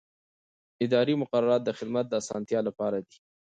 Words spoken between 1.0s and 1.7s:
مقررات د